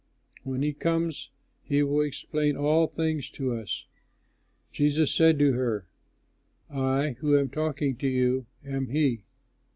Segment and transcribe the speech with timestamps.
[0.43, 1.29] When he comes
[1.61, 3.85] he will explain all things to us."
[4.71, 5.85] Jesus said to her,
[6.71, 9.25] "I who am talking to you am he."